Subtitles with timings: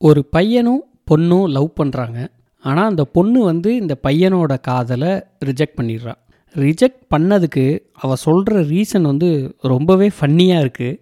[0.00, 2.18] ஒரு பையனும் பொண்ணும் லவ் பண்ணுறாங்க
[2.64, 5.10] ஆனால் அந்த பொண்ணு வந்து இந்த பையனோட காதலை
[5.48, 6.14] ரிஜெக்ட் பண்ணிடுறா.
[6.54, 7.64] ரிஜெக்ட் பண்ணதுக்கு
[8.02, 9.28] அவள் சொல்கிற ரீசன் வந்து
[9.72, 11.00] ரொம்பவே ஃபன்னியாக இருக்குது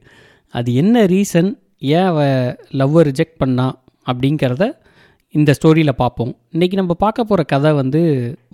[0.54, 1.50] அது என்ன ரீசன்
[1.94, 3.68] ஏன் அவள் லவ்வை ரிஜெக்ட் பண்ணா?
[4.06, 4.66] அப்படிங்கிறத
[5.34, 6.32] இந்த ஸ்டோரியில் பார்ப்போம்.
[6.54, 8.02] இன்றைக்கி நம்ம பார்க்க போகிற கதை வந்து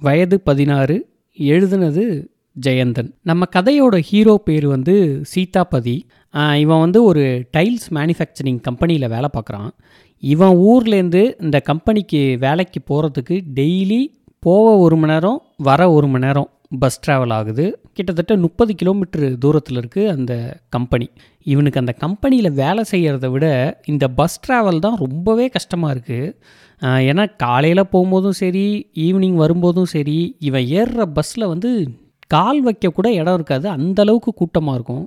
[0.07, 0.97] வயது பதினாறு
[1.39, 2.05] எழுதுனது
[2.57, 3.11] ஜெயந்தன்.
[3.31, 4.95] நம்ம கதையோட ஹீரோ பேர் வந்து
[5.33, 5.97] சீதாபதி.
[6.63, 7.25] இவன் வந்து ஒரு
[7.57, 9.71] டைல்ஸ் மேனுஃபேக்சரிங் கம்பெனியில் வேலை பார்க்குறான்.
[10.23, 14.03] இவன் ஊர்லேருந்து இந்த கம்பெனிக்கு வேலைக்கு போகிறதுக்கு டெய்லி
[14.47, 16.49] போக ஒரு மணி நேரம் வர ஒரு மணி நேரம்
[16.83, 17.65] பஸ் ட்ராவல் ஆகுது.
[17.97, 20.33] கிட்டத்தட்ட முப்பது கிலோமீட்டர் தூரத்தில் இருக்குது அந்த
[20.75, 21.07] கம்பெனி.
[21.53, 23.47] இவனுக்கு அந்த கம்பெனியில் வேலை செய்கிறத விட
[23.93, 26.33] இந்த பஸ் ட்ராவல் தான் ரொம்பவே கஷ்டமாக இருக்குது
[27.11, 28.65] ஏன்னா காலையில் போகும்போதும் சரி
[29.07, 31.71] ஈவினிங் வரும்போதும் சரி இவன் ஏறுற பஸ்ஸில் வந்து
[32.35, 33.67] கால் வைக்க கூட இடம் இருக்காது.
[33.77, 35.05] அந்த அளவுக்கு கூட்டமாக இருக்கும்.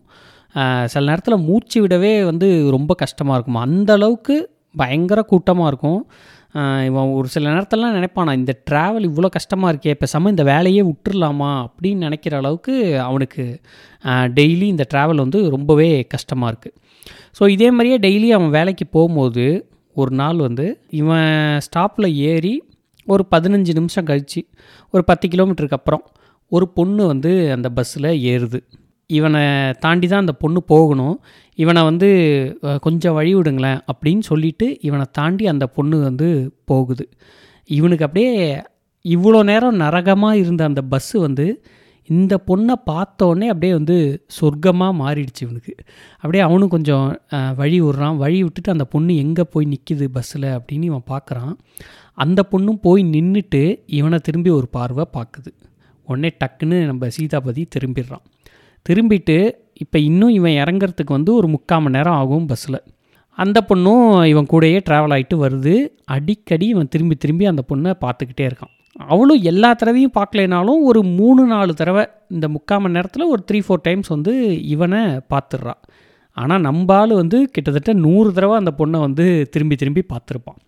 [0.92, 3.62] சில நேரத்தில் மூச்சு விடவே வந்து ரொம்ப கஷ்டமாக இருக்கும்.
[3.68, 4.36] அந்த அளவுக்கு
[4.78, 6.02] பயங்கர கூட்டமாக இருக்கும்.
[6.88, 12.06] இவன் ஒரு சில நேரத்திலலாம் நினைப்பானா இந்த ட்ராவல் இவ்வளோ கஷ்டமாக இருக்கே பேசாமல் இந்த வேலையே விட்டுறலாமா அப்படின்னு
[12.08, 12.76] நினைக்கிற அளவுக்கு
[13.08, 13.44] அவனுக்கு
[14.34, 16.76] டெய்லி இந்த ட்ராவல் வந்து ரொம்பவே கஷ்டமாக இருக்குது
[17.40, 19.46] ஸோ இதே மாதிரியே டெய்லி அவன் வேலைக்கு போகும்போது
[19.96, 20.66] ஒரு நாள் வந்து
[21.02, 21.30] இவன்
[21.68, 22.56] ஸ்டாப்பில் ஏறி
[23.08, 24.42] ஒரு பதினஞ்சு நிமிஷம் கழித்து
[24.94, 26.04] ஒரு பத்து கிலோமீட்டருக்கு அப்புறம்
[26.52, 28.60] ஒரு பொண்ணு வந்து அந்த பஸ்ஸில் ஏறுது.
[29.10, 29.42] இவனை
[29.84, 31.18] தாண்டி தான் அந்த பொண்ணு போகணும்.
[31.60, 32.10] இவனை வந்து
[32.86, 36.28] கொஞ்சம் வழி விடுங்களேன் அப்படின்னு சொல்லிட்டு இவனை தாண்டி அந்த பொண்ணு வந்து
[36.72, 37.06] போகுது.
[37.70, 38.34] இவனுக்கு அப்படியே
[39.06, 41.46] இவ்வளோ நேரம் நரகமாக இருந்த அந்த பஸ்ஸு வந்து
[42.10, 43.96] இந்த பொண்ணை பார்த்தோன்னே அப்படியே வந்து
[44.38, 45.74] சொர்க்கமாக மாறிடுச்சு இவனுக்கு.
[46.22, 47.08] அப்படியே அவனும் கொஞ்சம்
[47.62, 48.18] வழி விடுறான்.
[48.24, 51.54] வழி விட்டுட்டு அந்த பொண்ணு எங்கே போய் நிற்கிது பஸ்ஸில் அப்படின்னு இவன் பார்க்குறான்.
[52.26, 53.62] அந்த பொண்ணும் போய் நின்றுட்டு
[54.00, 55.52] இவனை திரும்பி ஒரு பார்வை பார்க்குது.
[56.08, 58.26] உடனே டக்குன்னு நம்ம சீதாபதி திரும்பிடுறான்.
[58.90, 59.38] திரும்பிட்டு
[59.84, 62.80] இப்போ இன்னும் இவன் இறங்குறதுக்கு வந்து ஒரு முக்கால் மணி நேரம் ஆகும் பஸ்ஸில்
[63.38, 65.74] அந்த பொண்ணும் இவன் கூடயே ட்ராவல் ஆகிட்டு வருது.
[66.16, 68.74] அடிக்கடி இவன் திரும்பி திரும்பி அந்த பொண்ணை பார்த்துக்கிட்டே இருக்கான்.
[69.14, 73.84] அவளும் எல்லா தடவையும் பார்க்கலைனாலும் ஒரு மூணு நாலு தடவை இந்த முக்கால் மணி நேரத்தில் ஒரு த்ரீ ஃபோர்
[73.84, 74.34] டைம்ஸ் வந்து
[74.74, 75.02] இவனை
[75.34, 75.76] பார்த்துடுறா.
[76.38, 80.60] ஆனால் நம்பால் வந்து கிட்டத்தட்ட நூறு தடவை அந்த பொண்ணை வந்து திரும்பி திரும்பி பார்த்துருப்பான்.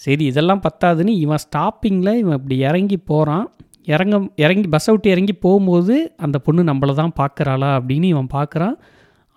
[0.00, 3.46] சரி இதெல்லாம் பத்தாதுன்னு இவன் ஸ்டாப்பிங்கில் இவன் இப்படி இறங்கி போகிறான்
[3.92, 5.94] இறங்க இறங்கி பஸ்ஸை விட்டு இறங்கி போகும்போது
[6.24, 8.76] அந்த பொண்ணு நம்மளை தான் பார்க்குறாளா அப்படின்னு இவன் பார்க்குறான்.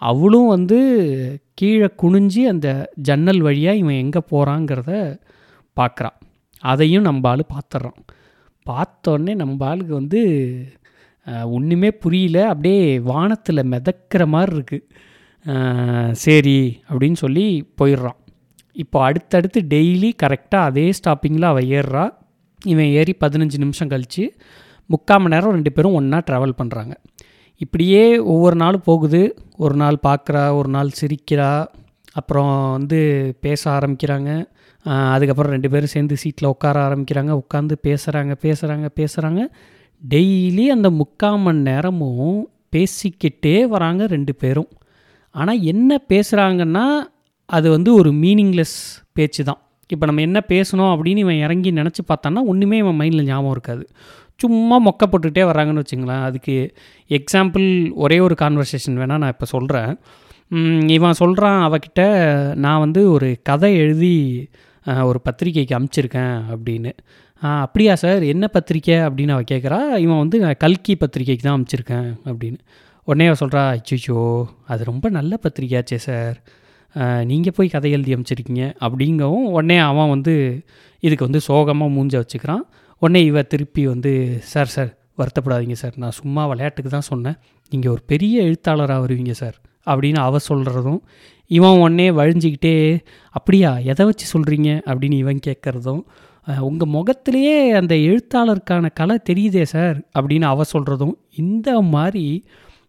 [0.02, 0.80] அவளும் வந்து
[1.60, 2.68] கீழே குனிஞ்சு அந்த
[3.08, 4.92] ஜன்னல் வழியாக இவன் எங்கே போகிறாங்கிறத
[5.78, 6.18] பார்க்குறான்.
[6.64, 8.00] அதையும் நம்ம ஆள் பார்த்துட்றான்
[8.66, 10.22] பார்த்தோன்னே நம்ம ஆளுக்கு வந்து
[11.56, 12.38] ஒன்றுமே புரியல.
[12.52, 12.82] அப்படியே
[13.12, 14.88] வானத்தில் மிதக்கிற மாதிரி இருக்குது
[16.24, 16.58] சரி
[16.90, 17.46] அப்படின்னு சொல்லி
[17.80, 18.20] போயிடுறான்.
[18.76, 22.06] இப்போ அடுத்தடுத்து டெய்லி கரெக்டாக அதே ஸ்டாப்பிங்கில் அவள் ஏறுறா.
[22.66, 24.34] இவன் ஏறி பதினஞ்சு நிமிஷம் கழித்து
[24.86, 26.94] முக்கால் மணி நேரம் ரெண்டு பேரும் ஒன்றா ட்ராவல் பண்ணுறாங்க
[27.58, 29.36] இப்படியே ஒவ்வொரு நாளும் போகுது.
[29.58, 31.66] ஒரு நாள் பார்க்குறா ஒரு நாள் சிரிக்கிறா.
[32.14, 33.00] அப்புறம் வந்து
[33.40, 34.30] பேச ஆரம்பிக்கிறாங்க.
[34.86, 37.32] அதுக்கப்புறம் ரெண்டு பேரும் சேர்ந்து சீட்டில் உட்கார ஆரம்பிக்கிறாங்க.
[37.42, 39.42] உட்காந்து பேசுகிறாங்க பேசுகிறாங்க பேசுகிறாங்க
[40.04, 44.72] டெய்லி அந்த முக்கால் மணி நேரமும் பேசிக்கிட்டே வராங்க ரெண்டு பேரும்.
[45.32, 46.86] ஆனால் என்ன பேசுகிறாங்கன்னா
[47.46, 48.78] அது வந்து ஒரு மீனிங்லெஸ்
[49.14, 49.62] பேச்சு தான்
[49.94, 53.84] இப்போ நம்ம என்ன பேசணும் அப்படின்னு இவன் இறங்கி நினச்சி பார்த்தான்னா ஒன்றுமே இவன் மைண்டில் ஞாபகம் இருக்காது.
[54.40, 55.04] சும்மா மொக்க
[55.50, 56.56] வராங்கன்னு வச்சுங்களேன் அதுக்கு
[57.10, 57.68] எக்ஸாம்பிள்
[58.06, 59.92] ஒரே ஒரு கான்வர்சேஷன் வேணால் நான் இப்போ சொல்கிறேன்
[60.96, 62.02] இவன் சொல்கிறான் அவகிட்ட
[62.66, 64.16] நான் வந்து ஒரு கதை எழுதி
[65.10, 66.92] ஒரு பத்திரிக்கைக்கு அமுச்சிருக்கேன் அப்படின்னு.
[67.66, 68.22] அப்படியா சார்?
[68.34, 68.96] என்ன பத்திரிக்கை?
[69.08, 72.60] அப்படின்னு அவள் கேட்குறா இவன் வந்து நான் கல்கி பத்திரிக்கைக்கு தான் அமுச்சிருக்கேன் அப்படின்னு.
[73.08, 74.20] உடனே அவள் சொல்கிறா அச்சோ
[74.68, 76.38] அது ரொம்ப நல்ல பத்திரிக்கையாச்சே சார்.
[77.26, 80.34] நீங்கள் போய் கதை எழுதி அமைச்சிருக்கீங்க அப்படிங்கவும் உடனே அவன் வந்து
[81.00, 82.64] இதுக்கு வந்து சோகமாக மூஞ்ச வச்சுக்கிறான்.
[83.02, 84.12] உடனே இவ திருப்பி வந்து
[84.52, 85.94] சார் சார் வருத்தப்படாதீங்க சார்.
[85.98, 87.38] நான் சும்மா விளையாட்டுக்கு தான் சொன்னேன்.
[87.72, 89.58] நீங்கள் ஒரு பெரிய எழுத்தாளராக வருவீங்க சார்.
[89.86, 91.00] அப்படின்னு அவ சொல்கிறதும்
[91.48, 92.76] இவன் உடனே வழிஞ்சிக்கிட்டே
[93.36, 93.72] அப்படியா?
[93.92, 96.04] எதை வச்சு சொல்கிறீங்க அப்படின்னு இவன் கேட்குறதும்
[96.60, 99.98] உங்கள் முகத்திலேயே அந்த எழுத்தாளருக்கான கலை தெரியுதே சார்.
[100.20, 102.26] அப்படின்னு அவ சொல்கிறதும் இந்த மாதிரி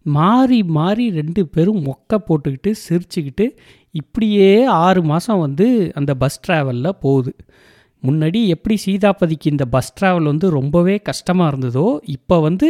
[0.07, 3.47] மாறி மாறி ரெண்டு பேரும் மொக்க போட்டுக்கிட்டு சிரிச்சுக்கிட்டு
[3.95, 7.33] இப்படியே ஆறு மாதம் வந்து அந்த பஸ் ட்ராவலில் போகுது.
[8.03, 12.69] முன்னாடி எப்படி சீதாபதிக்கு இந்த பஸ் ட்ராவல் வந்து ரொம்பவே கஷ்டமாக இருந்ததோ இப்போ வந்து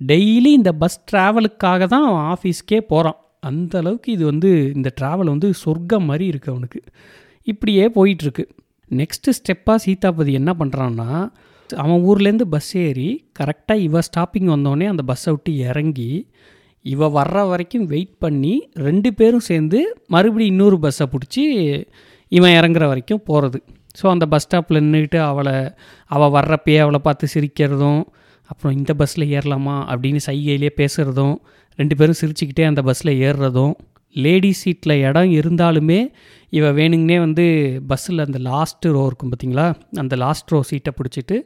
[0.00, 5.54] டெய்லி இந்த பஸ் ட்ராவலுக்காக தான் அவன் ஆஃபீஸ்க்கே போகிறான் அந்த அளவுக்கு இது வந்து இந்த ட்ராவல் வந்து
[5.54, 6.80] சொர்க்கம் மாதிரி இருக்குது அவனுக்கு.
[7.46, 8.44] இப்படியே போயிட்டுருக்கு.
[8.90, 11.08] நெக்ஸ்ட்டு ஸ்டெப்பாக சீதாபதி என்ன பண்ணுறான்னா
[11.70, 16.10] அவன் ஊர்லேருந்து பஸ் ஏறி கரெக்டாக இவன் ஸ்டாப்பிங் வந்தோடனே அந்த பஸ்ஸை விட்டு இறங்கி
[16.88, 21.44] இவ வர்ற வரைக்கும் வெயிட் பண்ணி ரெண்டு பேரும் சேர்ந்து மறுபடியும் இன்னொரு பஸ்ஸை பிடிச்சி
[22.32, 23.58] இவன் இறங்குற வரைக்கும் போகிறது
[24.00, 25.54] ஸோ அந்த பஸ் ஸ்டாப்பில் நின்றுட்டு அவளை
[26.10, 28.00] அவள் வர்றப்பயே அவளை பார்த்து சிரிக்கிறதும்
[28.50, 31.34] அப்புறம் இந்த பஸ்ஸில் ஏறலாமா அப்படின்னு சைகையிலே பேசுகிறதும்
[31.78, 33.74] ரெண்டு பேரும் சிரிச்சுக்கிட்டே அந்த பஸ்ஸில் ஏறுறதும்
[34.16, 35.98] லேடி சீட்டில் இடம் இருந்தாலுமே
[36.52, 37.44] இவ வேணுங்கனே வந்து
[37.88, 41.36] பஸ்ஸில் அந்த லாஸ்ட்டு ரோ இருக்கும் பார்த்தீங்களா அந்த லாஸ்ட் ரோ சீட்டை பிடிச்சிட்டு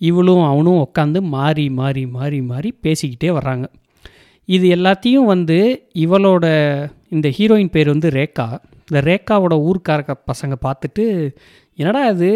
[0.00, 3.66] இவளும் அவனும் உட்காந்து மாறி மாறி மாறி மாறி பேசிக்கிட்டே வர்றாங்க.
[4.54, 5.58] இது எல்லாத்தையும் வந்து
[6.04, 6.46] இவளோட
[7.14, 8.46] இந்த ஹீரோயின் பேர் வந்து ரேகா.
[8.88, 11.04] இந்த ரேகாவோட ஊர்க்கார பசங்க பார்த்துட்டு
[11.78, 12.30] என்னடா இது?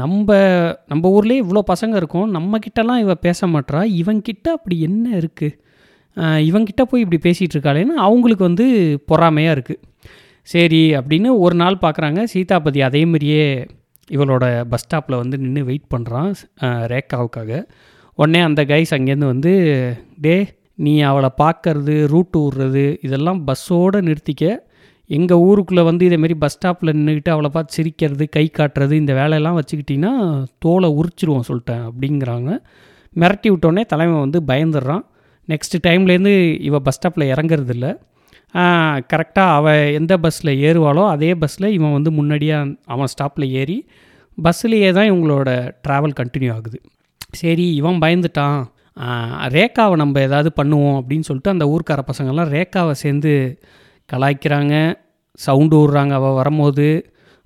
[0.00, 0.28] நம்ம
[0.90, 2.28] நம்ம ஊர்லேயே இவ்வளோ பசங்க இருக்கும்.
[2.36, 5.56] நம்மக்கிட்டலாம் இவ பேச மாட்டா இவங்கிட்ட அப்படி என்ன இருக்குது
[6.48, 8.66] இவங்கிட்ட போய் இப்படி பேசிகிட்டு இருக்காளேன்னு அவங்களுக்கு வந்து
[9.10, 9.82] பொறாமையாக இருக்குது
[10.48, 12.20] சரி அப்படின்னு ஒரு நாள் பார்க்குறாங்க.
[12.32, 13.44] சீதாபதி அதே மாதிரியே
[14.10, 16.30] இவளோட பஸ் ஸ்டாப்பில் வந்து நின்று வெயிட் பண்ணுறான்
[16.92, 17.50] ரேகாவுக்காக.
[18.18, 19.52] உடனே அந்த கைஸ் அங்கேருந்து வந்து
[20.26, 20.34] டே
[20.84, 24.44] நீ அவளை பார்க்கறது ரூட்டு விடுறது இதெல்லாம் பஸ்ஸோடு நிறுத்திக்க
[25.10, 30.12] எங்கள் ஊருக்குள்ளே வந்து இதேமாரி பஸ் ஸ்டாப்பில் நின்றுக்கிட்டு அவளை பார்த்து சிரிக்கிறது கை காட்டுறது இந்த வேலையெல்லாம் வச்சுக்கிட்டிங்கன்னா
[30.64, 32.50] தோலை உரிச்சிருவோம் சொல்லிட்டேன் அப்படிங்கிறாங்க.
[33.20, 35.04] மிரட்டி விட்டோடனே தலைமை வந்து பயந்துடுறான்.
[35.52, 36.34] நெக்ஸ்ட் டைம்லேருந்து
[36.68, 37.86] இவ பஸ் ஸ்டாப்பில் இறங்குறதில்ல.
[39.12, 43.78] கரெக்டாக அவள் எந்த பஸ்ஸில் ஏறுவாளோ அதே பஸ்ஸில் இவன் வந்து முன்னாடியாக அவன் ஸ்டாப்பில் ஏறி
[44.38, 45.48] பஸ்ஸுலேயே தான் இவங்களோட
[45.86, 46.78] ட்ராவல் கண்டினியூ ஆகுது.
[47.40, 48.60] சரி இவன் பயந்துட்டான்.
[49.56, 53.32] ரேக்காவை நம்ம ஏதாவது பண்ணுவோம் அப்படின்னு சொல்லிட்டு அந்த ஊர்க்கார பசங்கள்லாம் ரேக்காவை சேர்ந்து
[54.08, 54.74] கலாய்க்கிறாங்க.
[55.38, 56.12] சவுண்டு விடுறாங்க.
[56.12, 56.86] அவள் வரும்போது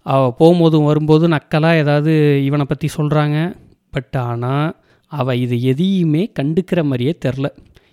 [0.06, 2.12] அவள் போகும்போதும் வரும்போதும் நக்கலாக ஏதாவது
[2.44, 3.38] இவனை பற்றி சொல்கிறாங்க
[3.90, 4.68] பட் ஆனால்
[5.12, 7.46] அவள் இது எதையுமே கண்டுக்கிற மாதிரியே தெரில.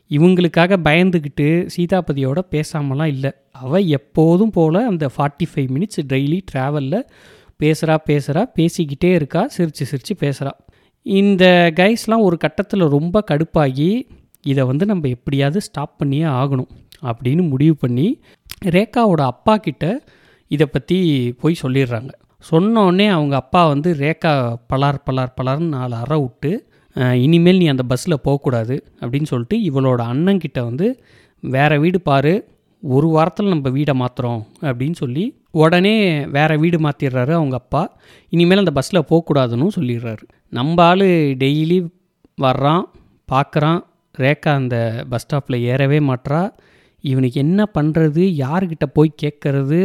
[0.09, 3.31] இவங்களுக்காக பயந்துக்கிட்டு சீதாபதியோட பேசாமலாம் இல்லை.
[3.51, 6.99] அவள் எப்போதும் போல் அந்த ஃபார்ட்டி ஃபைவ் மினிட்ஸ் டெய்லி ட்ராவலில்
[7.63, 10.53] பேசுகிறா பேசுகிறா பேசிக்கிட்டே இருக்கா சிரித்து சிரித்து பேசுகிறா
[11.03, 14.01] இந்த கைஸ்லாம் ஒரு கட்டத்தில் ரொம்ப கடுப்பாகி
[14.41, 16.67] இதை வந்து நம்ம எப்படியாவது ஸ்டாப் பண்ணியே ஆகணும்
[17.01, 18.19] அப்படின்னு முடிவு பண்ணி
[18.65, 20.01] ரேகாவோட அப்பா கிட்ட
[20.47, 22.09] இதை பற்றி போய் சொல்லிடுறாங்க.
[22.51, 26.69] சொன்னோடனே அவங்க அப்பா வந்து ரேகா பலார் பலார் பலார்னு நாலு அற விட்டு
[27.15, 31.03] இனிமேல் நீ அந்த பஸ்ஸில் போகக்கூடாது அப்படின்னு சொல்லிட்டு இவளோட அண்ணங்கிட்ட வந்து
[31.41, 32.47] வேறு வீடு பாரு
[32.79, 35.95] ஒரு வாரத்தில் நம்ம வீடை மாற்றுறோம் அப்படின்னு சொல்லி உடனே
[36.35, 37.83] வேறு வீடு மாற்றிடுறாரு அவங்க அப்பா.
[38.33, 40.23] இனிமேல் அந்த பஸ்ஸில் போகக்கூடாதுன்னு சொல்லிடுறாரு.
[40.49, 41.07] நம்ம ஆள்
[41.43, 41.79] டெய்லி
[42.37, 42.83] வர்றான்
[43.27, 43.81] பார்க்குறான்
[44.15, 44.77] ரேக்கா அந்த
[45.09, 46.39] பஸ் ஸ்டாப்பில் ஏறவே மாட்டா
[47.03, 49.81] இவனுக்கு என்ன பண்ணுறது யார்கிட்ட போய் கேட்குறது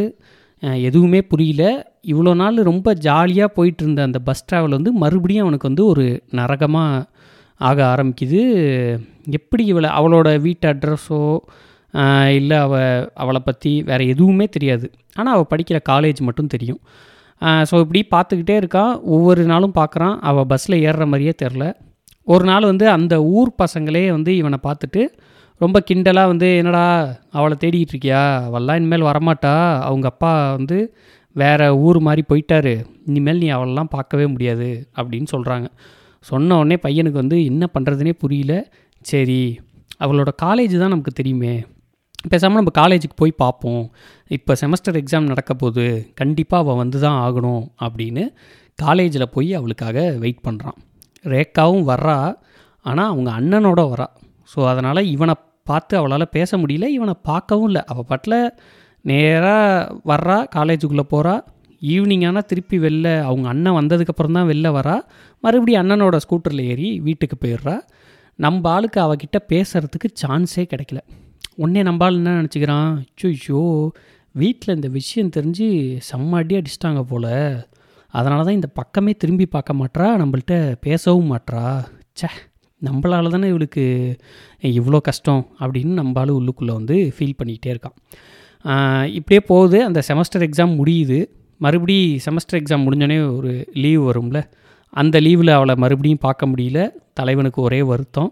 [0.88, 1.62] எதுவுமே புரியல.
[2.12, 6.04] இவ்வளோ நாள் ரொம்ப ஜாலியாக போயிட்டு இருந்த அந்த பஸ் ட்ராவல் வந்து மறுபடியும் அவனுக்கு வந்து ஒரு
[6.38, 7.04] நரகமாக
[7.60, 8.40] ஆக ஆரம்பிக்குது.
[9.38, 11.20] எப்படி இவளை அவளோட வீட்டு அட்ரஸோ
[12.38, 12.74] இல்லை அவ
[13.22, 14.86] அவளை பற்றி வேறு எதுவுமே தெரியாது.
[15.18, 16.80] ஆனால் அவள் படிக்கிற காலேஜ் மட்டும் தெரியும்.
[17.68, 20.14] ஸோ இப்படி பார்த்துக்கிட்டே இருக்கான் ஒவ்வொரு நாளும் பார்க்குறான்.
[20.28, 21.64] அவள் பஸ்ஸில் ஏறுற மாதிரியே தெரில.
[22.26, 25.02] ஒரு நாள் வந்து அந்த ஊர் பசங்களே வந்து இவனை பார்த்துட்டு
[25.60, 26.86] ரொம்ப கிண்டலாக வந்து என்னடா
[27.38, 28.22] அவளை தேடிக்கிட்டு இருக்கியா?
[28.48, 29.52] அவள்லாம் இனிமேல் வரமாட்டா.
[29.88, 30.78] அவங்க அப்பா வந்து
[31.36, 32.74] வேறு ஊர் மாதிரி போயிட்டாரு.
[33.10, 34.68] இனிமேல் நீ அவளெல்லாம் பார்க்கவே முடியாது.
[34.98, 35.68] அப்படின்னு சொல்கிறாங்க
[36.26, 38.54] சொன்ன உடனே பையனுக்கு வந்து என்ன பண்ணுறதுனே புரியல.
[39.04, 39.40] சரி
[40.04, 41.54] அவளோட காலேஜ் தான் நமக்கு தெரியுமே.
[42.32, 43.84] பேசாமல் நம்ம காலேஜுக்கு போய் பார்ப்போம்.
[44.36, 45.84] இப்போ செமஸ்டர் எக்ஸாம் நடக்க போது
[46.20, 48.24] கண்டிப்பாக அவள் வந்து தான் ஆகணும் அப்படின்னு
[48.84, 50.78] காலேஜில் போய் அவளுக்காக வெயிட் பண்ணுறான்
[51.34, 52.18] ரேக்காவும் வர்றா.
[52.84, 54.08] ஆனால் அவங்க அண்ணனோட வரா
[54.52, 55.34] ஸோ அதனால் இவனை
[55.70, 56.88] பார்த்து அவளால் பேச முடியல.
[56.96, 57.82] இவனை பார்க்கவும் இல்லை.
[57.92, 58.38] அவள் பாட்டில்
[59.04, 61.34] நேராக வர்றா காலேஜுக்குள்ளே போகிறா
[61.82, 64.96] ஈவினிங் ஆனால் திருப்பி வெளில அவங்க அண்ணன் வந்ததுக்கப்புறம் தான் வெளில வரா.
[65.44, 67.76] மறுபடியும் அண்ணனோட ஸ்கூட்டரில் ஏறி வீட்டுக்கு போயிடுறா.
[68.44, 71.00] நம்ம ஆளுக்கு அவகிட்ட பேசுகிறதுக்கு சான்ஸே கிடைக்கல.
[71.54, 72.90] உடனே நம்பால் என்ன நினச்சிக்கிறான்?
[73.30, 73.62] ஐயோ
[74.40, 75.66] வீட்டில் இந்த விஷயம் தெரிஞ்சு
[76.08, 77.32] செம்ம அடி அடிச்சிட்டாங்க போல்.
[78.14, 81.64] அதனால தான் இந்த பக்கமே திரும்பி பார்க்க மாட்றா நம்மள்ட்ட பேசவும் மாட்றா.
[82.20, 82.28] சே
[82.82, 83.84] நம்மளால தானே இவளுக்கு
[84.78, 87.96] இவ்வளோ கஷ்டம் அப்படின்னு நம்மளால உள்ளுக்குள்ளே வந்து ஃபீல் பண்ணிக்கிட்டே இருக்கான்.
[89.18, 89.78] இப்படியே போகுது.
[89.84, 91.18] அந்த செமஸ்டர் எக்ஸாம் முடியுது.
[91.60, 94.40] மறுபடி செமஸ்டர் எக்ஸாம் முடிஞ்சோடனே ஒரு லீவ் வரும்ல.
[94.92, 96.80] அந்த லீவில் அவளை மறுபடியும் பார்க்க முடியல.
[97.12, 98.30] தலைவனுக்கு ஒரே வருத்தம்.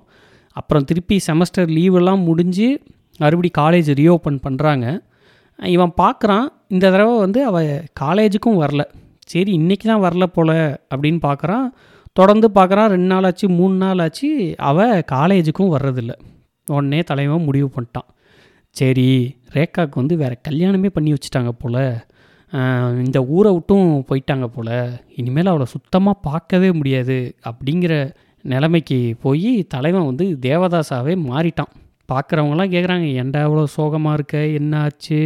[0.56, 2.68] அப்புறம் திருப்பி செமஸ்டர் லீவெல்லாம் முடிஞ்சு
[3.22, 4.86] மறுபடி காலேஜ் ரீஓப்பன் பண்ணுறாங்க
[5.58, 7.68] இவன் பார்க்குறான் இந்த தடவை வந்து அவள்
[8.00, 8.82] காலேஜுக்கும் வரல.
[9.32, 10.56] சரி இன்றைக்கி தான் வரல போல்
[10.92, 11.66] அப்படின்னு பார்க்குறான்
[12.18, 14.28] தொடர்ந்து பார்க்குறான் ரெண்டு நாள் ஆச்சு மூணு நாள் ஆச்சு
[14.70, 16.12] அவள் காலேஜுக்கும் வர்றதில்ல.
[16.66, 18.08] உடனே தலைவன் முடிவு பண்ணிட்டான்.
[18.76, 19.06] சரி
[19.54, 21.80] ரேகாவுக்கு வந்து வேறு கல்யாணமே பண்ணி வச்சுட்டாங்க போல்.
[23.04, 24.74] இந்த ஊரை விட்டும் போயிட்டாங்க போல்.
[25.20, 27.16] இனிமேல் அவளை சுத்தமாக பார்க்கவே முடியாது
[27.50, 27.94] அப்படிங்கிற
[28.44, 31.72] நிலைமைக்கு போய் தலைவன் வந்து தேவதாசாவே மாறிட்டான்.
[32.12, 34.36] பார்க்குறவங்களாம் கேட்குறாங்க ஏன்டா அவ்வளோ சோகமாக இருக்க?
[34.58, 35.20] என்ன ஆச்சு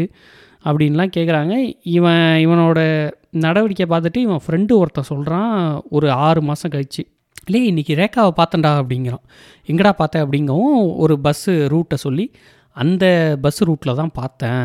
[0.65, 1.55] அப்படின்லாம் கேட்குறாங்க
[1.97, 2.81] இவன் இவனோட
[3.45, 5.55] நடவடிக்கை பார்த்துட்டு இவன் ஃப்ரெண்டு ஒருத்தன் சொல்கிறான்
[5.91, 7.03] ஒரு ஆறு மாதம் கழிச்சு.
[7.47, 9.25] இல்லையே இன்றைக்கி ரேக்காவை பார்த்தண்டா அப்படிங்கிறான்.
[9.69, 12.27] எங்கடா பார்த்தேன் அப்படிங்கவும் ஒரு பஸ்ஸு ரூட்டை சொல்லி
[12.77, 13.05] அந்த
[13.41, 14.65] பஸ் ரூட்டில் தான் பார்த்தேன்.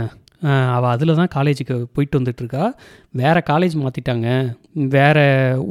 [0.76, 2.64] அவள் அதில் தான் காலேஜுக்கு போயிட்டு வந்துட்டுருக்கா.
[3.22, 4.28] வேறு காலேஜ் மாற்றிட்டாங்க
[4.96, 5.26] வேறு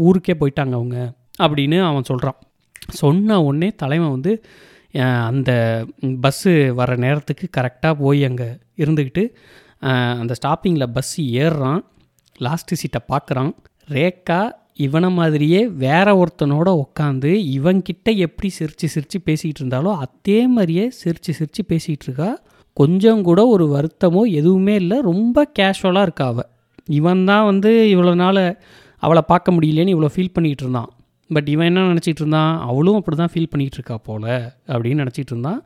[0.07, 0.99] ஊருக்கே போயிட்டாங்க அவங்க
[1.43, 2.39] அப்படின்னு அவன் சொல்கிறான்
[3.01, 4.33] சொன்ன உடனே தலைவன் வந்து
[5.29, 5.51] அந்த
[6.25, 8.49] பஸ்ஸு வர நேரத்துக்கு கரெக்டாக போய் அங்கே
[8.83, 9.25] இருந்துக்கிட்டு
[10.21, 11.81] அந்த ஸ்டாப்பிங்கில் பஸ் ஏறுறான்.
[12.41, 13.53] லாஸ்ட்டு சீட்டை பார்க்குறான்
[13.89, 14.41] ரேக்கா
[14.87, 21.63] இவனை மாதிரியே வேற ஒருத்தனோட உட்காந்து இவன்கிட்ட எப்படி சிரித்து சிரித்து பேசிகிட்டு இருந்தாலோ அதே மாதிரியே சிரித்து சிரித்து
[21.73, 22.31] பேசிகிட்டு இருக்கா.
[22.77, 24.99] கொஞ்சம் கூட ஒரு வருத்தமோ எதுவுமே இல்லை.
[25.11, 26.49] ரொம்ப கேஷுவலாக இருக்கா அவள்
[26.99, 28.43] இவன் தான் வந்து இவ்வளோ நாள்
[29.03, 30.91] அவளை பார்க்க முடியலன்னு இவ்வளோ ஃபீல் பண்ணிகிட்டு இருந்தான்.
[31.35, 34.31] பட் இவன் என்ன நினச்சிட்டு இருந்தான் அவளும் அப்படி தான் ஃபீல் பண்ணிகிட்டு இருக்கா போல்
[34.73, 35.61] அப்படின்னு நினச்சிட்டு இருந்தான்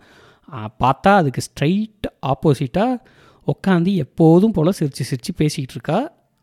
[0.84, 3.00] பார்த்தா அதுக்கு ஸ்ட்ரைட் ஆப்போசிட்டாக
[3.46, 5.98] உட்காந்து எப்போதும் போல் சிரித்து சிரித்து பேசிகிட்டு இருக்கா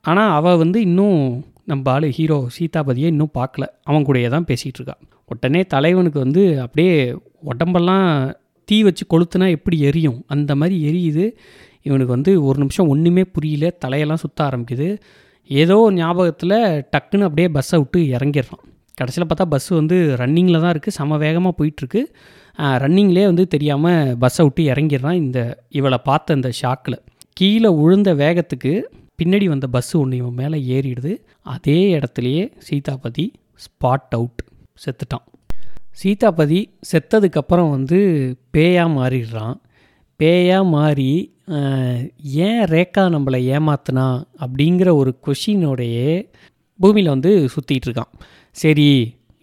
[0.06, 1.20] ஆனால் அவள் வந்து இன்னும்
[1.72, 3.66] நம்ம ஆளு ஹீரோ சீதாபதியை இன்னும் பார்க்கல.
[3.90, 4.96] அவன் கூடயே தான் பேசிகிட்டு இருக்கா
[5.32, 6.96] உடனே தலைவனுக்கு வந்து அப்படியே
[7.52, 8.08] உடம்பெல்லாம்
[8.70, 10.20] தீ வச்சு கொளுத்துனா எப்படி எரியும்?
[10.34, 11.26] அந்த மாதிரி எரியுது.
[11.88, 13.72] இவனுக்கு வந்து ஒரு நிமிஷம் ஒன்றுமே புரியல.
[13.86, 14.90] தலையெல்லாம் சுற்ற ஆரம்பிக்குது.
[15.50, 16.58] ஏதோ ஞாபகத்தில்
[16.94, 18.64] டக்குன்னு அப்படியே பஸ்ஸை விட்டு இறங்கிடுறான்.
[18.98, 22.02] கடைசியில் பார்த்தா பஸ் வந்து ரன்னிங்கில் தான் இருக்குது செம வேகமாக போயிட்டுருக்கு.
[22.84, 25.40] ரன்னிங்லேயே வந்து தெரியாமல் பஸ்ஸை விட்டு இறங்கிடுறான் இந்த
[25.80, 26.98] இவளை பார்த்த இந்த ஷாக்கில்
[27.40, 28.74] கீழே விழுந்த வேகத்துக்கு
[29.20, 31.14] பின்னாடி வந்த பஸ்ஸு ஒன்று இவன் மேலே ஏறிடுது.
[31.54, 33.26] அதே இடத்துலையே சீதாபதி
[33.66, 34.42] ஸ்பாட் அவுட்
[34.84, 35.26] செத்துட்டான்.
[36.02, 36.60] சீதாபதி
[36.92, 38.00] செத்ததுக்கப்புறம் வந்து
[38.56, 39.58] பேயாக மாறிடுறான்.
[40.20, 41.12] பேயாக மாறி
[42.48, 44.08] ஏன் ரேக்கா நம்மளை ஏமாத்தினா
[44.44, 46.12] அப்படிங்கிற ஒரு கொஷினோடையே
[46.80, 48.14] பூமியில் வந்து சுற்றிட்டு இருக்கான்.
[48.56, 48.90] சரி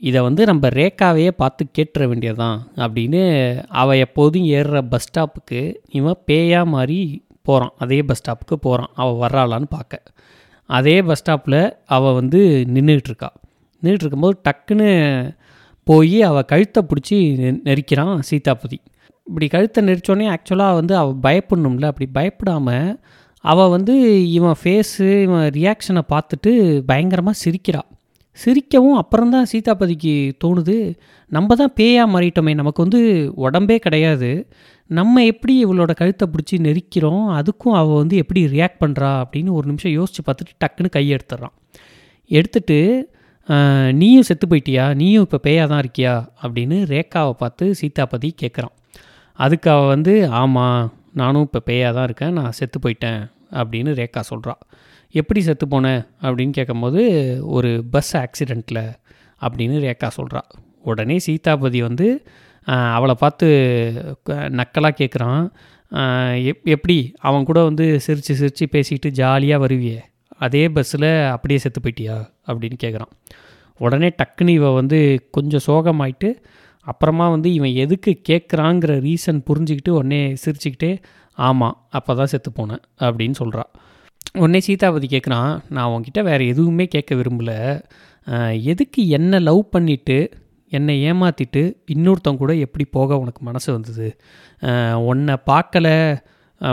[0.03, 3.23] இதை வந்து நம்ம ரேக்காவையே பார்த்து கேட்டுற வேண்டியதுதான் அப்படின்னு
[3.69, 6.99] அவள் எப்போதும் ஏறுற பஸ் ஸ்டாப்புக்கு இவன் பேயாக மாதிரி
[7.43, 10.03] போகிறான் அதே பஸ் ஸ்டாப்புக்கு போகிறான் அவள் வர்றாளான்னு பார்க்க.
[10.71, 12.41] அதே பஸ் ஸ்டாப்பில் அவள் வந்து
[12.75, 13.31] நின்றுட்டு இருக்கா
[13.83, 14.91] நின்றுட்டு இருக்கும்போது டக்குன்னு
[15.87, 17.19] போய் அவள் கழுத்தை பிடிச்சி
[17.65, 18.79] நெரிக்கிறான் சீதாபதி.
[19.27, 21.85] இப்படி கழுத்தை நெரிச்சோடனே ஆக்சுவலாக வந்து அவள் பயப்படணும்ல.
[21.85, 22.91] அப்படி பயப்படாமல்
[23.45, 23.95] அவள் வந்து
[24.33, 26.53] இவன் ஃபேஸு இவன் ரியாக்ஷனை பார்த்துட்டு
[26.83, 27.89] பயங்கரமாக சிரிக்கிறாள்
[28.37, 30.13] சிரிக்கவும் அப்புறம்தான் சீதாபதிக்கு
[30.45, 30.77] தோணுது.
[31.33, 33.01] நம்ம தான் பேயா மாறிட்டோமே நமக்கு வந்து
[33.47, 34.31] உடம்பே கிடையாது.
[34.91, 37.25] நம்ம எப்படி இவளோட கழுத்தை பிடிச்சி நெரிக்கிறோம்?
[37.39, 41.55] அதுக்கும் அவள் வந்து எப்படி ரியாக்ட் பண்ணுறா அப்படின்னு ஒரு நிமிஷம் யோசித்து பார்த்துட்டு டக்குன்னு கையை எடுத்துடுறான்.
[42.31, 42.79] எடுத்துட்டு
[44.01, 44.85] நீயும் செத்து போயிட்டியா?
[45.01, 46.15] நீயும் இப்போ பேயா தான் இருக்கியா?
[46.43, 48.75] அப்படின்னு ரேகாவை பார்த்து சீதாபதி கேட்குறான்
[49.39, 50.83] அதுக்கு அவள் வந்து ஆமாம்
[51.21, 52.35] நானும் இப்போ பேயாக தான் இருக்கேன்.
[52.39, 53.23] நான் செத்து போயிட்டேன்.
[53.61, 54.61] அப்படின்னு ரேகா சொல்கிறாள்
[55.13, 55.87] எப்படி செத்து போன?
[56.23, 57.03] அப்படின்னு கேட்கும்போது
[57.57, 58.83] ஒரு பஸ் ஆக்சிடெண்ட்டில்
[59.41, 60.43] அப்படின்னு ரேகா சொல்கிறா
[60.83, 62.07] உடனே சீதாபதி வந்து
[62.97, 63.47] அவளை பார்த்து
[64.59, 65.43] நக்கலாக கேட்குறான்
[66.45, 66.97] எப் எப்படி?
[67.19, 69.99] அவன் கூட வந்து சிரித்து சிரித்து பேசிக்கிட்டு ஜாலியாக வருவியே.
[70.39, 72.17] அதே பஸ்ஸில் அப்படியே செத்து போயிட்டியா?
[72.47, 73.13] அப்படின்னு கேட்குறான்
[73.81, 74.99] உடனே டக்குன்னு இவன் வந்து
[75.31, 76.31] கொஞ்சம் சோகமாயிட்டு
[76.87, 80.93] அப்புறமா வந்து இவன் எதுக்கு கேட்குறாங்கிற ரீசன் புரிஞ்சுக்கிட்டு உடனே சிரிச்சுக்கிட்டே
[81.39, 83.65] ஆமாம் அப்போ தான் செத்து போனேன் அப்படின்னு சொல்கிறா
[84.35, 87.57] உடனே சீதாபதி கேட்குறான் நான் உன்கிட்ட வேறு எதுவுமே கேட்க விரும்பலை.
[88.63, 90.19] எதுக்கு என்ன லவ் பண்ணிவிட்டு
[90.73, 91.63] என்னை ஏமாற்றிட்டு
[91.95, 94.09] இன்னொருத்தவங்க கூட எப்படி போக உனக்கு மனசு வந்தது?
[95.11, 95.89] உன்னை பார்க்கல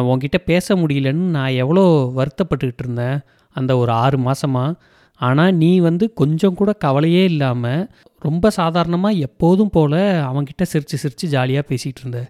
[0.09, 1.85] உன்கிட்ட பேச முடியலன்னு நான் எவ்வளோ
[2.15, 3.17] வருத்தப்பட்டுக்கிட்டு இருந்தேன்
[3.55, 4.77] அந்த ஒரு ஆறு மாதமாக
[5.21, 7.83] ஆனால் நீ வந்து கொஞ்சம் கூட கவலையே இல்லாமல்
[8.21, 9.99] ரொம்ப சாதாரணமாக எப்போதும் போல்
[10.29, 12.21] அவன்கிட்ட சிரித்து சிரித்து ஜாலியாக பேசிகிட்டு இருந்த.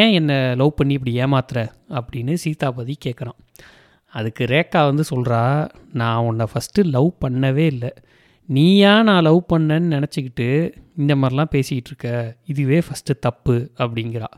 [0.00, 1.58] ஏன் என்னை லவ் பண்ணி இப்படி ஏமாத்துற?
[1.90, 3.38] அப்படின்னு சீதாபதி கேட்குறான்
[4.18, 5.40] அதுக்கு ரேக்கா வந்து சொல்கிறா
[6.00, 7.90] நான் உன்னை ஃபஸ்ட்டு லவ் பண்ணவே இல்லை.
[8.48, 10.48] நீயா நான் லவ் பண்ணேன்னு நினச்சிக்கிட்டு
[11.00, 12.08] இந்த மாதிரிலாம் பேசிக்கிட்டு இருக்க.
[12.52, 14.30] இதுவே ஃபஸ்ட்டு தப்பு அப்படிங்கிறா.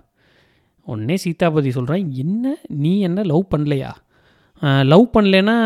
[0.87, 2.55] உடனே சீதாபதி சொல்கிறான் என்ன?
[2.83, 3.93] நீ என்ன லவ் பண்ணலையா?
[4.93, 5.57] லவ் பண்ணலன்னா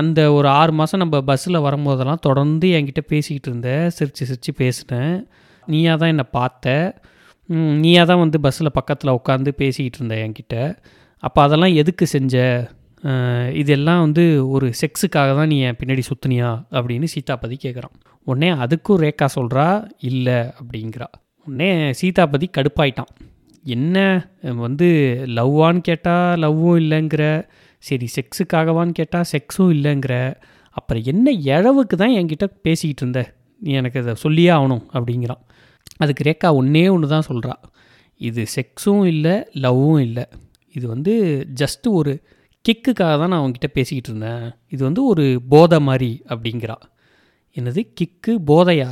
[0.00, 5.14] அந்த ஒரு ஆறு மாதம் நம்ம பஸ்ஸில் வரும்போதெல்லாம் தொடர்ந்து என்கிட்ட பேசிக்கிட்டு இருந்த சிரித்து சிரித்து பேசினேன்.
[5.66, 6.76] நீயா தான் என்னை பார்த்த.
[7.48, 10.56] நீயாக நீயா தான் வந்து பஸ்ஸில் பக்கத்தில் உட்காந்து பேசிக்கிட்டு இருந்த என்கிட்ட.
[11.22, 12.36] அப்போ அதெல்லாம் எதுக்கு செஞ்ச?
[13.60, 14.24] இதெல்லாம் வந்து
[14.54, 17.94] ஒரு செக்ஸுக்காக தான் நீ என் பின்னாடி சுற்றுனியா அப்படின்னு சீதாபதி கேட்குறான்
[18.26, 19.66] உடனே அதுக்கும் ரேகா சொல்கிறா
[20.08, 21.08] இல்லை அப்படிங்கிறா.
[21.46, 23.10] உடனே சீதாபதி கடுப்பாயிட்டான்.
[23.64, 23.96] என்ன
[24.64, 24.88] வந்து
[25.38, 27.24] லவ்வான்னு கேட்டால் லவ்வும் இல்லைங்கிற
[27.82, 30.14] சரி செக்ஸுக்காகவான்னு கேட்டால் செக்ஸும் இல்லைங்கிற
[30.76, 33.22] அப்புறம் என்ன இழவுக்கு தான் என்கிட்ட பேசிக்கிட்டு இருந்த?
[33.62, 35.42] நீ எனக்கு அதை சொல்லியே ஆகணும் அப்படிங்கிறான்.
[36.02, 37.54] அதுக்கு ரேக்கா ஒன்றே ஒன்று தான் சொல்கிறா
[38.20, 40.24] இது செக்ஸும் இல்லை லவ்வும் இல்லை.
[40.74, 41.14] இது வந்து
[41.60, 42.12] ஜஸ்ட்டு ஒரு
[42.64, 44.44] கிக்குக்காக தான் நான் அவங்ககிட்ட பேசிக்கிட்டு இருந்தேன்.
[44.74, 46.76] இது வந்து ஒரு போதை மாதிரி அப்படிங்கிறா.
[47.56, 47.80] என்னது?
[47.98, 48.88] கிக்கு போதையா?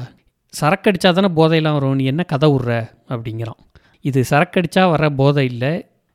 [0.61, 1.99] சரக்கடிச்சா தானே போதையெல்லாம் வரும்.
[2.01, 2.73] நீ என்ன கதை விட்ற
[3.13, 3.61] அப்படிங்கிறான்.
[4.09, 5.73] இது சரக்கடிச்சா வர போதை இல்லை.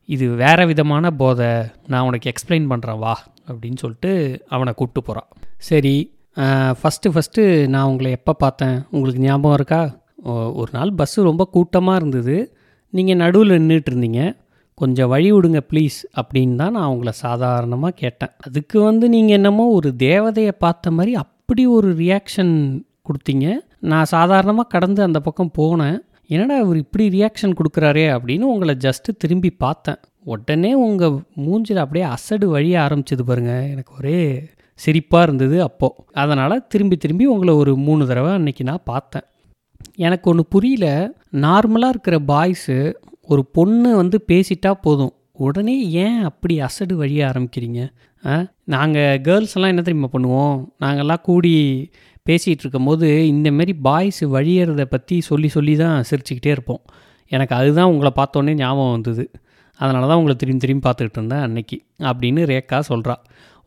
[0.09, 1.51] இது வேறு விதமான போதை.
[1.91, 3.13] நான் உனக்கு எக்ஸ்பிளைன் பண்ணுறேன் வா
[3.49, 4.11] அப்படின்னு சொல்லிட்டு
[4.55, 5.29] அவனை கூப்பிட்டு போகிறான்
[5.69, 5.95] சரி
[6.79, 7.41] ஃபஸ்ட்டு ஃபஸ்ட்டு
[7.73, 8.77] நான் உங்களை எப்போ பார்த்தேன்?
[8.95, 9.81] உங்களுக்கு ஞாபகம் இருக்கா?
[10.61, 12.35] ஒரு நாள் பஸ்ஸு ரொம்ப கூட்டமாக இருந்தது.
[12.97, 14.21] நீங்கள் நடுவில் நின்றுட்டு இருந்தீங்க.
[14.79, 18.31] கொஞ்சம் வழி விடுங்க ப்ளீஸ் அப்படின்னு தான் நான் அவங்கள சாதாரணமாக கேட்டேன்.
[18.47, 22.53] அதுக்கு வந்து நீங்கள் என்னமோ ஒரு தேவதையை பார்த்த மாதிரி அப்படி ஒரு ரியாக்ஷன்
[23.07, 23.47] கொடுத்தீங்க.
[23.91, 25.99] நான் சாதாரணமாக கடந்து அந்த பக்கம் போனேன்.
[26.33, 29.99] என்னடா இவர் இப்படி ரியாக்ஷன் கொடுக்குறாரே அப்படின்னு உங்களை ஜஸ்ட்டு திரும்பி பார்த்தேன்.
[30.33, 34.19] உடனே உங்கள் மூஞ்சில் அப்படியே அசடு வழிய ஆரம்பிச்சது பாருங்கள் எனக்கு ஒரே
[34.79, 39.25] சிரிப்பாக இருந்தது அப்போது அதனால் திரும்பி திரும்பி உங்களை ஒரு மூணு தடவை அன்னைக்கு நான் பார்த்தேன்.
[40.07, 40.87] எனக்கு ஒன்று புரியல.
[41.45, 42.77] நார்மலாக இருக்கிற பாய்ஸு
[43.31, 45.13] ஒரு பொண்ணு வந்து பேசிட்டா போதும்.
[45.45, 47.81] உடனே ஏன் அப்படி அசடு வழிய ஆரம்பிக்கிறீங்க?
[48.73, 50.57] நாங்கள் கேர்ள்ஸ் எல்லாம் என்ன தெரியுமா பண்ணுவோம்?
[50.83, 51.53] நாங்கள்லாம் கூடி
[52.25, 56.83] பேசிகிட்டு இருக்கும்போது இந்தமாரி பாய்ஸ் வழியறதை பற்றி சொல்லி சொல்லி தான் சிரிச்சுக்கிட்டே இருப்போம்.
[57.31, 59.23] எனக்கு அதுதான் உங்களை பார்த்தோன்னே ஞாபகம் வந்தது.
[59.79, 61.77] அதனால தான் உங்களை திரும்பி திரும்பி பார்த்துக்கிட்டு இருந்தேன் அன்னைக்கு
[62.09, 63.15] அப்படின்னு ரேக்கா சொல்கிறா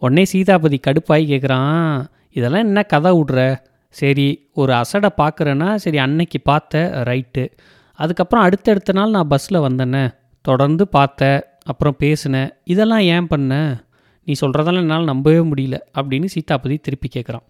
[0.02, 1.88] உடனே சீதாபதி கடுப்பாகி கேட்குறான்
[2.38, 3.38] இதெல்லாம் என்ன கதை விட்ற?
[3.94, 4.28] சரி
[4.60, 7.44] ஒரு அசடை பார்க்குறேன்னா சரி அன்னைக்கு பார்த்த ரைட்டு
[7.98, 10.04] அதுக்கப்புறம் அடுத்தடுத்த நாள் நான் பஸ்ஸில் வந்தேனே.
[10.44, 13.52] தொடர்ந்து பார்த்தேன் அப்புறம் பேசினேன் இதெல்லாம் ஏன் பண்ண?
[14.26, 17.44] நீ சொல்கிறதெல்லாம் என்னால் நம்பவே முடியல அப்படின்னு சீதாபதி திருப்பி கேட்குறான்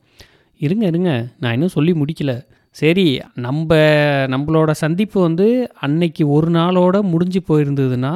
[0.61, 2.33] இருங்க இருங்க நான் இன்னும் சொல்லி முடிக்கல.
[2.77, 3.75] சரி நம்ம
[4.33, 5.47] நம்மளோட சந்திப்பு வந்து
[5.81, 8.15] அன்னைக்கு ஒரு நாளோட முடிஞ்சு போயிருந்ததுன்னா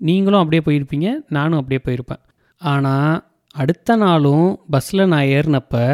[0.00, 2.22] நீங்களும் அப்படியே போயிருப்பீங்க நானும் அப்படியே போயிருப்பேன்.
[2.60, 3.14] ஆனால்
[3.54, 5.84] அடுத்த நாளும் பஸ்ஸில் நான் ஏறினப்போ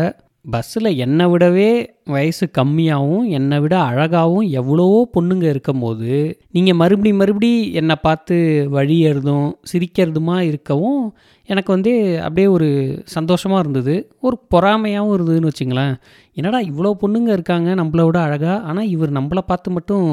[0.46, 1.70] பஸ்ஸில் என்னை விடவே
[2.14, 6.10] வயசு கம்மியாகவும் என்னை விட அழகாகவும் எவ்வளவோ பொண்ணுங்க இருக்கும்போது
[6.50, 8.36] நீங்கள் மறுபடி மறுபடி என்னை பார்த்து
[8.76, 11.02] வழியறதும் சிரிக்கிறதுமா இருக்கவும்
[11.48, 11.92] எனக்கு வந்து
[12.24, 12.68] அப்படியே ஒரு
[13.14, 13.94] சந்தோஷமாக இருந்தது.
[14.20, 15.94] ஒரு பொறாமையாகவும் இருந்ததுன்னு வச்சுங்களேன்.
[16.36, 20.06] என்னடா இவ்வளோ பொண்ணுங்க இருக்காங்க நம்மளை விட அழகாக ஆனால் இவர் நம்மளை பார்த்து மட்டும்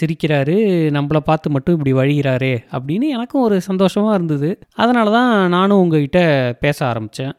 [0.00, 0.56] சிரிக்கிறாரு
[0.96, 4.50] நம்மளை பார்த்து மட்டும் இப்படி வழிகிறாரே அப்படின்னு எனக்கும் ஒரு சந்தோஷமாக இருந்தது.
[4.74, 6.20] அதனால தான் நானும் உங்ககிட்ட
[6.60, 7.34] பேச ஆரம்பித்தேன்.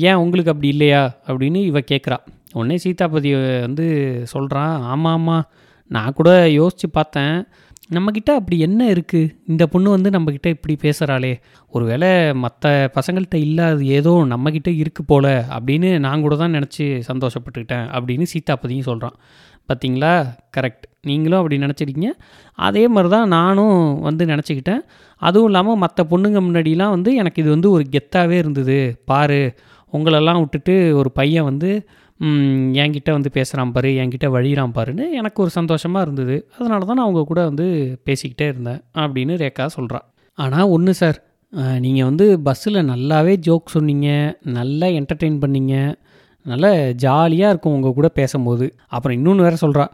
[0.00, 2.18] ஏன் உங்களுக்கு அப்படி இல்லையா அப்படின்னு இவ கேட்குறா
[2.52, 3.86] உடனே சீதாபதி வந்து
[4.24, 5.42] சொல்கிறான் ஆமாம் ஆமாம்
[5.86, 7.46] நான் கூட யோசித்து பார்த்தேன்.
[7.94, 14.24] நம்மக்கிட்ட அப்படி என்ன இருக்குது இந்த பொண்ணு வந்து நம்மக்கிட்ட இப்படி பேசுகிறாளே ஒருவேளை மற்ற பசங்கள்கிட்ட இல்லாது ஏதோ
[14.24, 19.16] நம்மக்கிட்ட இருக்குது போல அப்படின்னு நான் கூட தான் நினச்சி சந்தோஷப்பட்டுக்கிட்டேன் அப்படின்னு சீதாபதியும் சொல்கிறான்
[19.68, 20.12] பார்த்தீங்களா?
[20.56, 22.10] கரெக்ட் நீங்களும் அப்படி நினச்சிருக்கீங்க.
[22.66, 23.78] அதே மாதிரி தான் நானும்
[24.08, 24.82] வந்து நினச்சிக்கிட்டேன்.
[25.22, 28.78] அதுவும் இல்லாமல் மற்ற பொண்ணுங்க முன்னாடிலாம் வந்து எனக்கு இது வந்து ஒரு கெத்தாகவே இருந்தது.
[29.10, 29.40] பாரு
[29.92, 31.70] உங்களெல்லாம் விட்டுட்டு ஒரு பையன் வந்து
[32.82, 36.36] என்கிட்ட வந்து பேசுகிறான் பாரு என்கிட்ட வழிகிறான் பாருன்னு எனக்கு ஒரு சந்தோஷமாக இருந்தது.
[36.58, 37.66] அதனால தான் நான் அவங்க கூட வந்து
[38.08, 40.06] பேசிக்கிட்டே இருந்தேன் அப்படின்னு ரேக்கா சொல்கிறான்
[40.38, 41.18] ஆனால் ஒன்று சார்
[41.84, 44.08] நீங்கள் வந்து பஸ்ஸில் நல்லாவே ஜோக் சொன்னீங்க
[44.58, 45.74] நல்லா என்டர்டெயின் பண்ணீங்க.
[46.46, 46.66] நல்ல
[47.04, 48.66] ஜாலியாக இருக்கும் உங்கள் கூட பேசும்போது.
[48.94, 49.86] அப்புறம் இன்னொன்று வேறு சொல்கிறா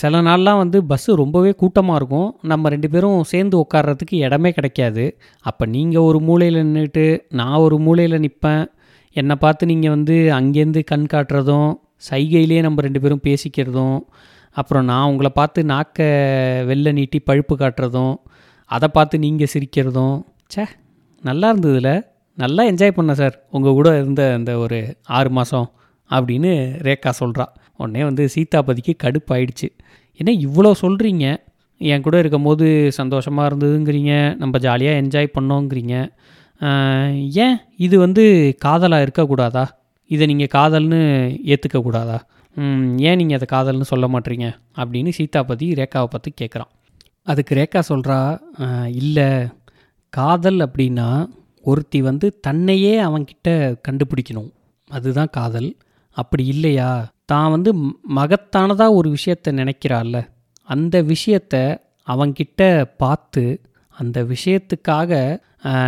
[0.00, 2.28] சில நாள்லாம் வந்து பஸ்ஸு ரொம்பவே கூட்டமாக இருக்கும்.
[2.50, 5.04] நம்ம ரெண்டு பேரும் சேர்ந்து உட்கார்றதுக்கு இடமே கிடைக்காது.
[5.48, 7.06] அப்போ நீங்கள் ஒரு மூலையில் நின்றுட்டு
[7.40, 8.64] நான் ஒரு மூலையில் நிற்பேன்
[9.16, 11.68] என்னை பார்த்து நீங்கள் வந்து அங்கேருந்து கண் காட்டுறதும்
[12.08, 13.98] சைகையிலே நம்ம ரெண்டு பேரும் பேசிக்கிறதும்
[14.56, 16.00] அப்புறம் நான் உங்களை பார்த்து நாக்க
[16.70, 18.14] வெளில நீட்டி பழுப்பு காட்டுறதும்
[18.70, 20.16] அதை பார்த்து நீங்கள் சிரிக்கிறதும்
[20.54, 20.64] சே
[21.24, 21.90] நல்லா இருந்ததுல.
[22.42, 23.36] நல்லா என்ஜாய் பண்ணேன் சார்.
[23.56, 24.78] உங்கள் கூட இருந்த அந்த ஒரு
[25.18, 25.68] ஆறு மாதம்
[26.10, 26.50] அப்படின்னு
[26.86, 27.46] ரேக்கா சொல்கிறா
[27.80, 29.68] உடனே வந்து சீதாபதிக்கு கடுப்பாயிடுச்சு.
[30.20, 31.24] ஏன்னா இவ்வளோ சொல்கிறீங்க
[31.80, 32.66] என் கூட இருக்கும்போது
[32.98, 34.12] சந்தோஷமாக இருந்ததுங்கிறீங்க.
[34.42, 35.94] நம்ம ஜாலியாக என்ஜாய் பண்ணோங்கிறீங்க.
[37.44, 38.24] ஏன் இது வந்து
[38.64, 39.64] காதலாக இருக்கக்கூடாதா?
[40.10, 41.00] இதை நீங்கள் காதல்னு
[41.52, 42.18] ஏற்றுக்கக்கூடாதா
[43.08, 44.46] ஏன் நீங்கள் அதை காதல்னு சொல்ல மாட்டீங்க?
[44.80, 46.70] அப்படின்னு சீதாபதி ரேக்காவை பார்த்து கேட்குறான்
[47.30, 48.18] அதுக்கு ரேக்கா சொல்கிறா
[49.00, 49.28] இல்லை.
[50.12, 51.08] காதல் அப்படின்னா
[51.70, 53.48] ஒருத்தி வந்து தன்னையே அவன்கிட்ட
[53.86, 54.50] கண்டுபிடிக்கணும்.
[54.90, 55.70] அதுதான் காதல்.
[56.16, 56.90] அப்படி இல்லையா?
[57.30, 57.70] தான் வந்து
[58.18, 60.18] மகத்தானதாக ஒரு விஷயத்தை நினைக்கிறாள்ல.
[60.68, 61.54] அந்த விஷயத்த
[62.08, 62.62] அவன்கிட்ட
[63.02, 63.44] பார்த்து
[63.96, 65.12] அந்த விஷயத்துக்காக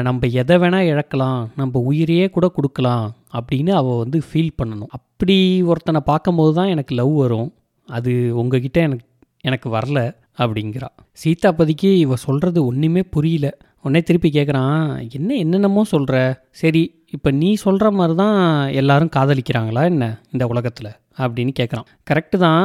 [0.06, 3.06] நம்ம எதை வேணால் இழக்கலாம் நம்ம உயிரையே கூட கொடுக்கலாம்
[3.38, 4.92] அப்படின்னு அவள் வந்து ஃபீல் பண்ணணும்.
[4.98, 5.36] அப்படி
[5.70, 7.50] ஒருத்தனை பார்க்கும்போது தான் எனக்கு லவ் வரும்.
[7.88, 9.06] அது உங்ககிட்ட எனக்கு
[9.44, 9.98] எனக்கு வரல
[10.42, 10.88] அப்படிங்கிறா.
[11.22, 13.48] சீதாபதிக்கு இவ சொல்கிறது ஒன்றுமே புரியல.
[13.84, 14.80] உடனே திருப்பி கேட்குறான்
[15.18, 16.16] என்ன என்னென்னமோ சொல்கிற
[16.60, 16.82] சரி
[17.16, 18.38] இப்போ நீ சொல்கிற மாதிரி தான்
[18.80, 20.90] எல்லாரும் காதலிக்கிறாங்களா என்ன இந்த உலகத்தில்?
[21.22, 22.64] அப்படின்னு கேட்குறான் கரெக்டு தான்.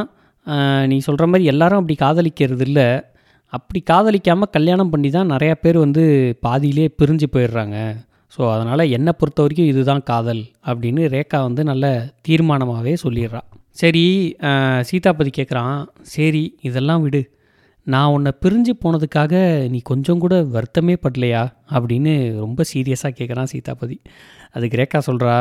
[0.92, 2.88] நீ சொல்கிற மாதிரி எல்லாரும் அப்படி காதலிக்கிறது இல்லை.
[3.54, 6.04] அப்படி காதலிக்காமல் கல்யாணம் பண்ணி தான் நிறையா பேர் வந்து
[6.46, 7.78] பாதியிலே பிரிஞ்சு போயிடுறாங்க.
[8.36, 11.86] ஸோ அதனால் என்னை பொறுத்த வரைக்கும் இதுதான் காதல் அப்படின்னு ரேகா வந்து நல்ல
[12.28, 13.42] தீர்மானமாகவே சொல்லிடுறா.
[13.82, 14.06] சரி
[14.90, 15.78] சீதாபதி கேட்குறான்
[16.16, 17.22] சரி இதெல்லாம் விடு.
[17.84, 19.34] நான் உன்னை பிரிஞ்சு போனதுக்காக
[19.70, 21.52] நீ கொஞ்சம் கூட வருத்தமே படலையா?
[21.70, 24.02] அப்படின்னு ரொம்ப சீரியஸாக கேட்குறான் சீதாபதி.
[24.52, 25.36] அதுக்கு ரேக்கா சொல்கிறா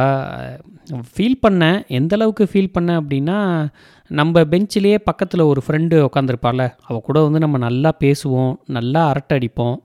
[1.16, 3.68] ஃபீல் பண்ணேன் எந்த அளவுக்கு ஃபீல் பண்ணேன் அப்படின்னா
[4.08, 9.76] நம்ம பெஞ்சிலேயே பக்கத்தில் ஒரு ஃப்ரெண்டு உட்காந்துருப்பாள் அவள் கூட வந்து நம்ம நல்லா பேசுவோம் நல்லா அரட்டை அடிப்போம்.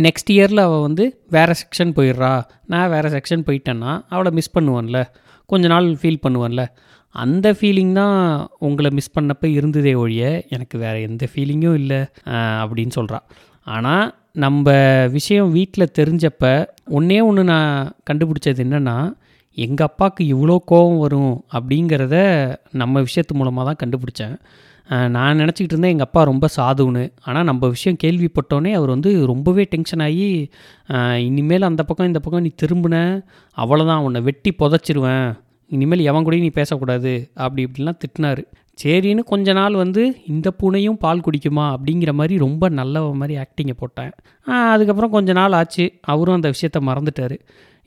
[0.00, 2.44] நெக்ஸ்ட் இயரில் அவள் வந்து வேறு செக்ஷன் போயிடுறா.
[2.66, 5.04] நான் வேறு செக்ஷன் போயிட்டேன்னா அவளை மிஸ் பண்ணுவேன்ல.
[5.46, 6.66] கொஞ்ச நாள் ஃபீல் பண்ணுவேன்ல.
[7.14, 8.16] அந்த ஃபீலிங் தான்
[8.58, 12.00] உங்களை மிஸ் பண்ணப்போ இருந்ததே ஒழிய எனக்கு வேறு எந்த ஃபீலிங்கும் இல்லை
[12.62, 13.18] அப்படின்னு சொல்கிறா
[13.66, 14.68] ஆனால் நம்ம
[15.08, 16.44] விஷயம் வீட்டில் தெரிஞ்சப்ப
[16.90, 17.72] ஒன்றே ஒன்று நான்
[18.10, 18.96] கண்டுபிடிச்சது என்னென்னா
[19.58, 22.16] எங்கள் அப்பாவுக்கு இவ்வளோ கோபம் வரும் அப்படிங்கிறத
[22.72, 24.34] நம்ம விஷயத்து மூலமாக தான் கண்டுபிடிச்சேன்.
[25.16, 27.02] நான் நினச்சிக்கிட்டு இருந்தேன் எங்கள் அப்பா ரொம்ப சாதுன்னு.
[27.24, 30.28] ஆனால் நம்ம விஷயம் கேள்விப்பட்டோன்னே அவர் வந்து ரொம்பவே டென்ஷன் ஆகி
[31.28, 32.96] இனிமேல் அந்த பக்கம் இந்த பக்கம் நீ திரும்பின
[33.56, 35.28] அவ்வளோதான் உன்னை வெட்டி புதைச்சிருவேன்
[35.70, 38.42] இனிமேல் எவன் கூடயும் நீ பேசக்கூடாது அப்படி இப்படிலாம் திட்டினார்.
[38.84, 44.12] சரின்னு கொஞ்ச நாள் வந்து இந்த பூனையும் பால் குடிக்குமா அப்படிங்கிற மாதிரி ரொம்ப நல்ல மாதிரி ஆக்டிங்கை போட்டேன்.
[44.72, 47.36] அதுக்கப்புறம் கொஞ்ச நாள் ஆச்சு அவரும் அந்த விஷயத்த மறந்துட்டார்.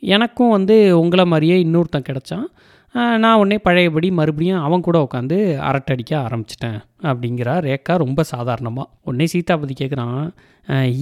[0.04, 2.46] எனக்கும் வந்து உங்களை மாதிரியே இன்னொருத்தன் கிடச்சான்.
[3.24, 9.26] நான் உடனே பழையபடி மறுபடியும் அவன் கூட உட்காந்து அரட்டை அடிக்க ஆரம்பிச்சிட்டேன் அப்படிங்கிறா ரேக்கா ரொம்ப சாதாரணமாக உடனே
[9.26, 10.32] சீதாபதி கேட்குறான்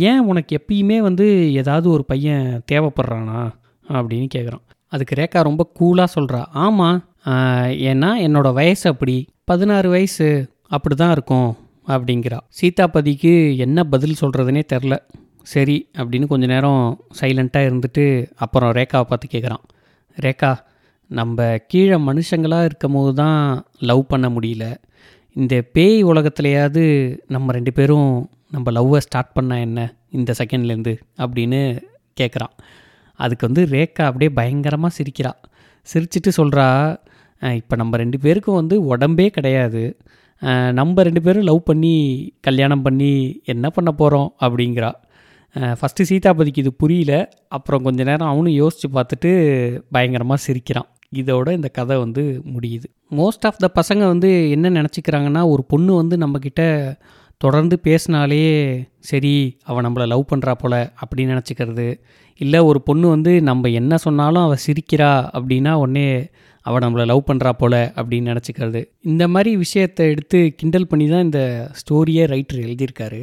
[0.09, 3.39] ஏன் உனக்கு எப்பயுமே வந்து ஏதாவது ஒரு பையன் தேவைப்படுறானா?
[3.89, 6.99] அப்படின்னு கேட்குறான் அதுக்கு ரேக்கா ரொம்ப கூலாக சொல்கிறா ஆமாம்
[7.89, 10.27] ஏன்னா என்னோடய வயசு அப்படி பதினாறு வயசு
[10.67, 11.49] அப்படி தான் இருக்கும்
[11.87, 12.39] அப்படிங்கிறா.
[12.59, 14.95] சீதாபதிக்கு என்ன பதில் சொல்கிறதுனே தெரில.
[15.43, 16.83] சரி அப்படின்னு கொஞ்ச நேரம்
[17.19, 19.63] சைலண்ட்டாக இருந்துட்டு அப்புறம் ரேக்காவை பார்த்து கேட்குறான்
[20.17, 20.51] ரேக்கா
[21.11, 24.65] நம்ம கீழே மனுஷங்களாக இருக்கும் போது தான் லவ் பண்ண முடியல.
[25.35, 26.83] இந்த பேய் உலகத்துலையாவது
[27.27, 31.61] நம்ம ரெண்டு பேரும் நம்ம லவ்வை ஸ்டார்ட் பண்ண என்ன இந்த செகண்ட்லேருந்து அப்படின்னு
[32.21, 32.53] கேட்குறான்
[33.25, 35.31] அதுக்கு வந்து ரேக்கா அப்படியே பயங்கரமாக சிரிக்கிறா.
[35.87, 36.67] சிரிச்சிட்டு சொல்கிறா
[37.59, 39.83] இப்போ நம்ம ரெண்டு பேருக்கும் வந்து உடம்பே கிடையாது.
[40.79, 41.93] நம்ம ரெண்டு பேரும் லவ் பண்ணி
[42.47, 43.13] கல்யாணம் பண்ணி
[43.53, 44.91] என்ன பண்ண போகிறோம் அப்படிங்கிறா.
[45.79, 47.13] ஃபஸ்ட்டு சீதாபதிக்கு இது புரியல.
[47.57, 49.31] அப்புறம் கொஞ்ச நேரம் அவனும் யோசித்து பார்த்துட்டு
[49.95, 50.89] பயங்கரமாக சிரிக்கிறான்.
[51.19, 52.23] இதோட இந்த கதை வந்து
[52.55, 52.87] முடியுது.
[53.19, 56.63] மோஸ்ட் ஆஃப் த பசங்க வந்து என்ன நினச்சிக்கிறாங்கன்னா ஒரு பொண்ணு வந்து நம்மக்கிட்ட
[57.41, 58.43] தொடர்ந்து பேசினாலே
[59.09, 59.33] சரி
[59.69, 61.87] அவள் நம்மளை லவ் பண்ணுறா போல அப்படின்னு நினச்சிக்கிறது.
[62.39, 66.05] இல்லை ஒரு பொண்ணு வந்து நம்ம என்ன சொன்னாலும் அவள் சிரிக்கிறா அப்படின்னா உடனே
[66.65, 68.81] அவள் நம்மளை லவ் பண்ணுறா போல அப்படின்னு நினச்சிக்கிறது.
[69.11, 71.41] இந்த மாதிரி விஷயத்தை எடுத்து கிண்டல் பண்ணி தான் இந்த
[71.79, 73.21] ஸ்டோரியே ரைட்டர் எழுதியிருக்காரு.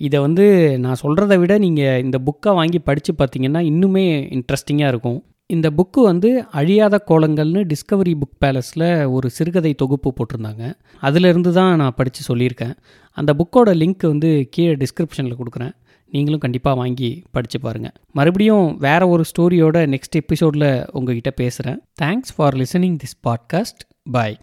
[0.00, 0.46] இதை வந்து
[0.78, 4.04] நான் சொல்கிறத விட நீங்கள் இந்த புக்கை வாங்கி படித்து பார்த்தீங்கன்னா இன்னுமே
[4.36, 5.20] இன்ட்ரெஸ்டிங்காக இருக்கும்.
[5.46, 10.64] இந்த புக்கு வந்து அழியாத கோலங்கள்னு டிஸ்கவரி புக் பேலஸில் ஒரு சிறுகதை தொகுப்பு போட்டிருந்தாங்க.
[11.00, 12.74] அதிலிருந்து தான் நான் படித்து சொல்லியிருக்கேன்.
[13.18, 15.74] அந்த புக்கோட லிங்க் வந்து கீழே டிஸ்கிரிப்ஷனில் கொடுக்குறேன்.
[16.14, 22.54] நீங்களும் கண்டிப்பாக வாங்கி படித்து பாருங்கள் மறுபடியும் வேறு ஒரு ஸ்டோரியோட நெக்ஸ்ட் எபிசோடில் உங்ககிட்ட பேசுகிறேன் thanks for
[22.54, 24.36] listening this podcast bye